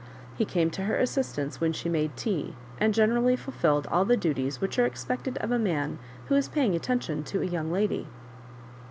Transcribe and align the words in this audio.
He 0.35 0.45
came 0.45 0.71
to 0.71 0.85
her 0.85 0.97
assistance 0.97 1.61
when 1.61 1.73
she 1.73 1.87
made 1.87 2.17
tea, 2.17 2.55
and 2.79 2.91
generally 2.91 3.35
fulfilled 3.35 3.85
all 3.91 4.03
the 4.03 4.17
du 4.17 4.33
ties 4.33 4.59
which 4.59 4.79
are 4.79 4.85
expected 4.87 5.37
of 5.37 5.51
a 5.51 5.59
man 5.59 5.99
who 6.25 6.33
is 6.33 6.49
paying 6.49 6.73
attention 6.73 7.23
to 7.25 7.43
a 7.43 7.45
young 7.45 7.71
lady. 7.71 8.07